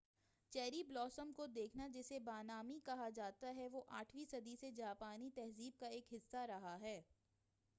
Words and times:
cherry 0.53 0.81
blossom 0.83 1.31
کو 1.33 1.45
دیکھنا 1.47 1.87
جسے 1.87 2.17
ہانامی 2.27 2.79
کہا 2.85 3.09
جاتا 3.15 3.53
ہے 3.55 3.67
وہ 3.71 3.81
آٹھویں 3.99 4.25
صدی 4.31 4.55
سے 4.55 4.71
جاپانی 4.71 5.29
تہذیب 5.35 5.79
کا 5.79 5.87
ایک 5.89 6.13
حِصّہ 6.13 6.45
رہا 6.47 6.79
ہے 6.81 7.01